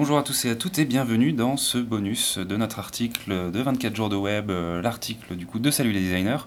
[0.00, 3.60] bonjour à tous et à toutes et bienvenue dans ce bonus de notre article de
[3.60, 6.38] 24 jours de web, euh, l'article du coup de Salut les designers.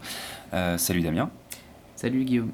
[0.55, 1.29] Euh, salut Damien.
[1.95, 2.49] Salut Guillaume.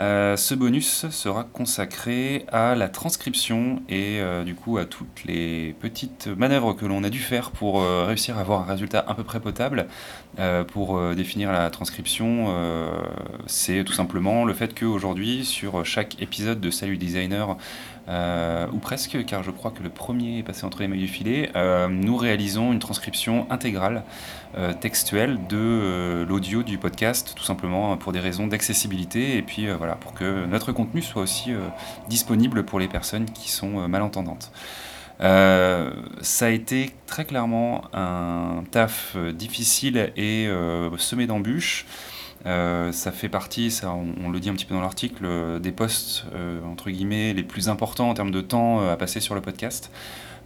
[0.00, 5.76] Euh, ce bonus sera consacré à la transcription et euh, du coup à toutes les
[5.78, 9.14] petites manœuvres que l'on a dû faire pour euh, réussir à avoir un résultat à
[9.14, 9.86] peu près potable.
[10.72, 12.52] Pour définir la transcription,
[13.46, 17.56] c'est tout simplement le fait qu'aujourd'hui, sur chaque épisode de Salut Designer,
[18.08, 21.52] ou presque, car je crois que le premier est passé entre les mailles du filet,
[21.88, 24.02] nous réalisons une transcription intégrale
[24.80, 30.14] textuelle de l'audio du podcast, tout simplement pour des raisons d'accessibilité et puis voilà, pour
[30.14, 31.58] que notre contenu soit aussi euh,
[32.08, 34.50] disponible pour les personnes qui sont euh, malentendantes.
[35.20, 35.90] Euh,
[36.22, 40.48] ça a été très clairement un taf difficile et
[40.96, 41.84] semé d'embûches.
[42.46, 46.24] Ça fait partie, ça, on, on le dit un petit peu dans l'article, des postes
[46.66, 49.90] entre guillemets les plus importants en termes de temps à passer sur le podcast.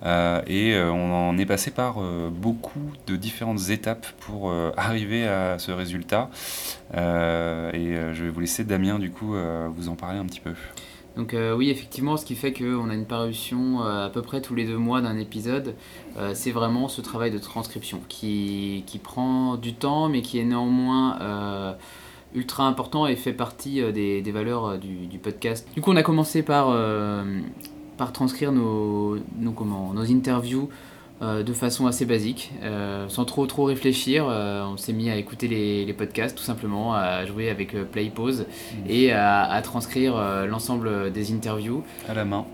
[0.04, 5.26] Euh, et euh, on en est passé par euh, beaucoup de différentes étapes pour arriver
[5.26, 6.30] à ce résultat.
[6.92, 9.34] Et je vais vous laisser Damien du coup
[9.76, 10.52] vous en parler un petit peu.
[11.16, 14.64] Donc oui, effectivement, ce qui fait qu'on a une parution à peu près tous les
[14.64, 15.74] deux mois d'un épisode,
[16.34, 21.76] c'est vraiment ce travail de transcription qui, qui prend du temps, mais qui est néanmoins
[22.34, 25.68] ultra important et fait partie des, valeurs du, podcast.
[25.74, 26.72] Du coup, on a commencé par,
[27.98, 30.70] par transcrire nos, nos, comment, nos interviews
[31.20, 34.26] euh, de façon assez basique, euh, sans trop trop réfléchir.
[34.28, 38.08] Euh, on s'est mis à écouter les, les podcasts tout simplement, à jouer avec Play
[38.08, 38.46] Pause
[38.88, 41.82] et à, à transcrire l'ensemble des interviews.
[42.08, 42.46] À la main.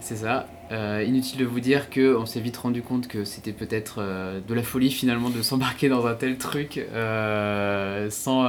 [0.00, 0.46] C'est ça.
[0.70, 4.40] Euh, inutile de vous dire que on s'est vite rendu compte que c'était peut-être euh,
[4.46, 8.48] de la folie finalement de s'embarquer dans un tel truc euh, sans,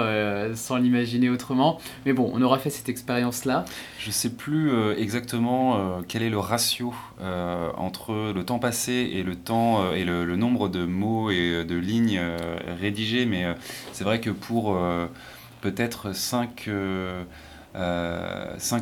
[0.55, 1.79] sans l'imaginer autrement.
[2.05, 3.65] Mais bon, on aura fait cette expérience-là.
[3.99, 9.93] Je sais plus exactement quel est le ratio entre le temps passé et le temps
[9.93, 12.21] et le, le nombre de mots et de lignes
[12.79, 13.45] rédigées, mais
[13.91, 14.77] c'est vrai que pour
[15.61, 16.69] peut-être 5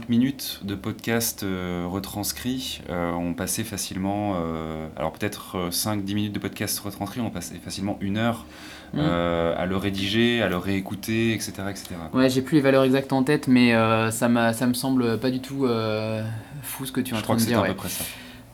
[0.09, 6.39] minutes de podcast euh, retranscrit, euh, on passait facilement, euh, alors peut-être 5-10 minutes de
[6.39, 8.45] podcast retranscrit, on passait facilement une heure
[8.93, 8.99] Mm.
[9.01, 11.51] euh, à le rédiger, à le réécouter, etc.
[11.69, 11.87] etc.
[12.13, 15.29] Ouais, j'ai plus les valeurs exactes en tête, mais euh, ça, ça me semble pas
[15.29, 16.23] du tout euh,
[16.63, 17.59] fou ce que tu es en Je train crois que dire.
[17.59, 17.67] à ouais.
[17.67, 18.05] peu près ça.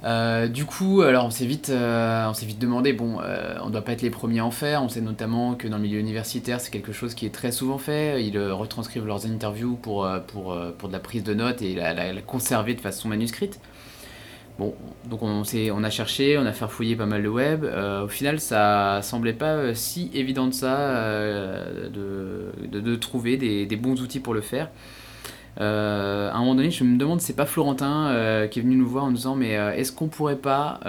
[0.04, 3.70] Euh, du coup, alors on s'est vite, euh, on s'est vite demandé, bon, euh, on
[3.70, 4.84] doit pas être les premiers à en faire.
[4.84, 7.78] On sait notamment que dans le milieu universitaire, c'est quelque chose qui est très souvent
[7.78, 8.24] fait.
[8.24, 12.74] Ils retranscrivent leurs interviews pour, pour, pour de la prise de notes et la, conserver
[12.74, 13.60] de façon manuscrite.
[14.60, 14.76] Bon,
[15.10, 17.64] donc on, on a cherché, on a farfouillé pas mal le web.
[17.64, 20.94] Au final, ça semblait pas si évident de ça,
[21.90, 24.70] de, de, trouver des bons outils pour le faire.
[25.62, 28.76] Euh, à un moment donné, je me demande, c'est pas Florentin euh, qui est venu
[28.76, 30.80] nous voir en nous disant, mais euh, est-ce qu'on pourrait pas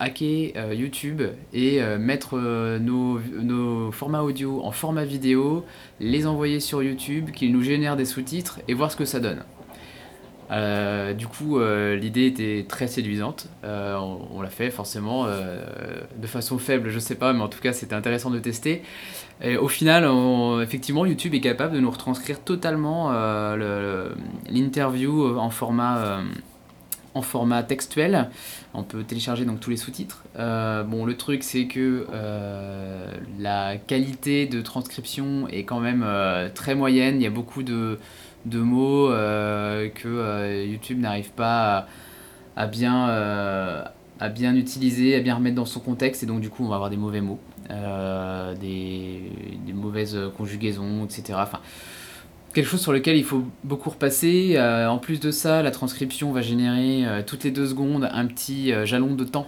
[0.00, 1.22] hacker YouTube
[1.52, 2.38] et mettre
[2.78, 5.64] nos, nos formats audio en format vidéo,
[6.00, 9.42] les envoyer sur YouTube, qu'ils nous génèrent des sous-titres et voir ce que ça donne?
[10.50, 13.48] Euh, du coup, euh, l'idée était très séduisante.
[13.64, 13.96] Euh,
[14.32, 17.94] on l'a fait forcément de façon faible, je sais pas, mais en tout cas, c'était
[17.94, 18.82] intéressant de tester.
[19.42, 20.08] Et au final,
[20.62, 24.14] effectivement, YouTube est capable de nous retranscrire totalement le- le-
[24.48, 26.20] l'interview en format,
[27.14, 28.30] en format textuel.
[28.72, 30.22] On peut télécharger donc tous les sous-titres.
[30.36, 32.06] Bon, le truc, c'est que
[33.38, 36.06] la qualité de transcription est quand même
[36.54, 37.16] très moyenne.
[37.16, 37.98] Il y a beaucoup de,
[38.46, 41.78] de mots euh, que euh, YouTube n'arrive pas
[42.56, 43.84] à, à bien, euh,
[44.20, 46.22] à bien utiliser, à bien remettre dans son contexte.
[46.22, 47.40] Et donc, du coup, on va avoir des mauvais mots
[48.60, 49.22] des,
[49.74, 51.40] mauvaises conjugaisons, etc.
[52.56, 54.54] quelque chose sur lequel il faut beaucoup repasser.
[54.56, 58.24] Euh, en plus de ça, la transcription va générer euh, toutes les deux secondes un
[58.24, 59.46] petit euh, jalon de temps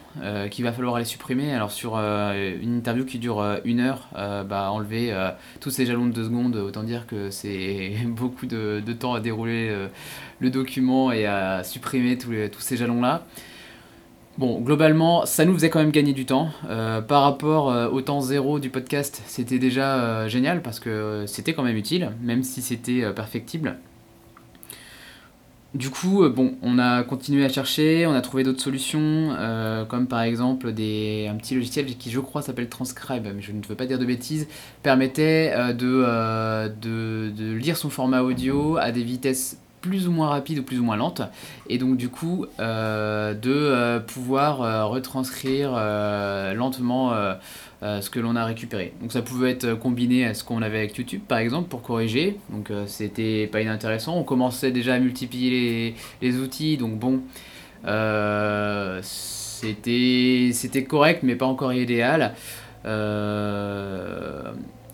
[0.51, 1.55] qu'il va falloir aller supprimer.
[1.55, 5.15] Alors sur une interview qui dure une heure, bah, enlever
[5.61, 9.73] tous ces jalons de deux secondes, autant dire que c'est beaucoup de, temps à dérouler
[10.41, 13.27] le document et à supprimer tous ces jalons-là.
[14.39, 16.51] Bon, globalement, ça nous faisait quand même gagner du temps.
[16.71, 21.25] Euh, par rapport euh, au temps zéro du podcast, c'était déjà euh, génial parce que
[21.27, 23.79] c'était quand même utile, même si c'était perfectible.
[25.75, 29.37] Du coup, bon, on a continué à chercher, on a trouvé d'autres solutions,
[29.89, 30.73] comme par exemple un
[31.37, 34.49] petit logiciel qui, je crois, s'appelle Transcribe, mais je ne veux pas dire de bêtises,
[34.83, 40.79] permettait de lire son format audio à des vitesses plus ou moins rapides ou plus
[40.81, 41.23] ou moins lentes,
[41.69, 45.71] et donc du coup euh, de euh, pouvoir euh, retranscrire
[46.55, 47.13] lentement
[47.83, 48.93] ce que l'on a récupéré.
[49.01, 52.39] Donc ça pouvait être combiné à ce qu'on avait avec YouTube par exemple pour corriger,
[52.51, 54.17] donc c'était pas inintéressant.
[54.17, 57.21] On commençait déjà à multiplier les, les outils, donc bon,
[59.03, 62.35] c'était c'était correct, mais pas encore idéal.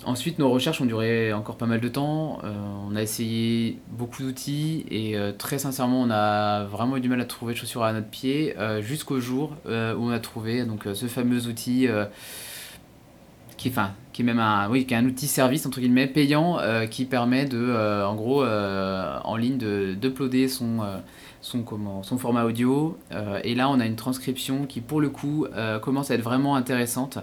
[0.07, 2.41] Ensuite, nos recherches ont duré encore pas mal de temps.
[2.43, 7.25] on a essayé beaucoup d'outils et très sincèrement, on a vraiment eu du mal à
[7.25, 11.47] trouver de chaussures à notre pied jusqu'au jour où on a trouvé donc, ce fameux
[11.47, 11.89] outil
[13.65, 16.59] qui, enfin, qui est même un, oui, qui est un outil service entre guillemets payant
[16.59, 20.81] euh, qui permet de, euh, en gros, euh, en ligne de d'uploader son
[21.41, 22.97] son, comment, son format audio.
[23.43, 25.47] et là, on a une transcription qui, pour le coup,
[25.83, 27.19] commence à être vraiment intéressante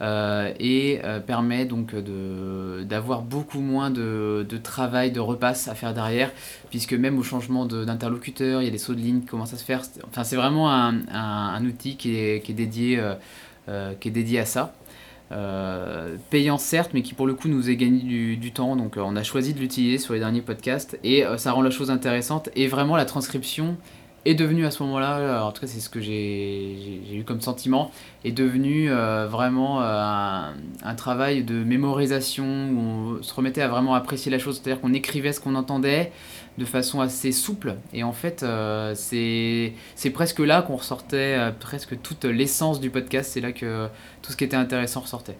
[0.00, 6.30] et permet donc d'avoir beaucoup moins de, de, travail, de repasse à faire derrière,
[6.70, 9.58] puisque même au changement d'interlocuteur, il y a des sauts de ligne qui commencent à
[9.58, 9.82] se faire.
[10.08, 13.02] Enfin, c'est vraiment un, un, outil qui est, qui est dédié,
[14.00, 14.74] qui est dédié à ça.
[15.32, 18.76] Euh, payant certes, mais qui pour le coup nous a gagné du, temps.
[18.76, 21.62] Donc euh, on a choisi de l'utiliser sur les derniers podcasts et euh, ça rend
[21.62, 22.50] la chose intéressante.
[22.56, 23.76] Et vraiment la transcription
[24.24, 27.90] est devenue à ce moment-là, en tout cas c'est ce que j'ai eu comme sentiment,
[28.24, 34.30] est devenue vraiment un, un, travail de mémorisation où on se remettait à vraiment apprécier
[34.30, 36.12] la chose, c'est-à-dire qu'on écrivait ce qu'on entendait,
[36.58, 37.76] de façon assez souple.
[37.92, 43.32] Et en fait, euh, c'est presque là qu'on ressortait euh, presque toute l'essence du podcast.
[43.32, 43.88] C'est là que
[44.22, 45.36] tout ce qui était intéressant ressortait.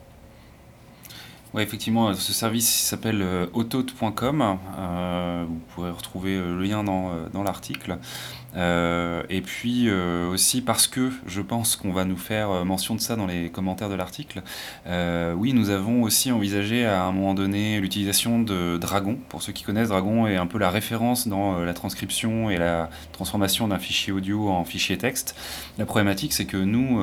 [1.55, 4.59] Oui, effectivement, ce service s'appelle euh, autote.com.
[5.49, 7.99] vous pourrez retrouver le lien dans, dans l'article.
[8.57, 12.95] Euh, et puis euh, aussi parce que je pense qu'on va nous faire euh, mention
[12.95, 14.43] de ça dans les commentaires de l'article.
[15.37, 19.19] oui, nous avons aussi envisagé à un moment donné l'utilisation de Dragon.
[19.29, 22.89] Pour ceux qui connaissent, Dragon est un peu la référence dans la transcription et la
[23.13, 25.37] transformation d'un fichier audio en fichier texte.
[25.79, 27.03] La problématique, c'est que nous,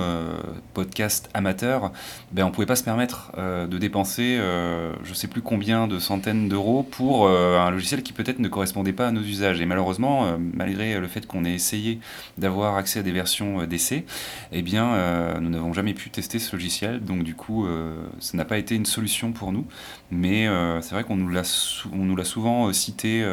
[0.73, 1.91] podcast amateurs,
[2.31, 5.99] ben, on ne pouvait pas se permettre de dépenser je ne sais plus combien de
[5.99, 9.61] centaines d'euros pour un logiciel qui peut-être ne correspondait pas à nos usages.
[9.61, 11.99] Et malheureusement, malgré le fait qu'on on a essayé
[12.37, 14.05] d'avoir accès à des versions euh, d'essai,
[14.51, 17.03] eh bien, euh, nous n'avons jamais pu tester ce logiciel.
[17.03, 19.65] Donc, du coup, euh, ça n'a pas été une solution pour nous.
[20.11, 20.47] Mais
[20.81, 23.25] c'est vrai qu'on nous l'a souvent cité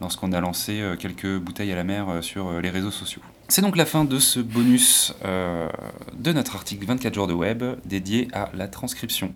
[0.00, 3.20] lorsqu'on a lancé quelques bouteilles à la mer sur les réseaux sociaux.
[3.48, 8.28] C'est donc la fin de ce bonus de notre article 24 jours de web dédié
[8.32, 9.34] à la transcription.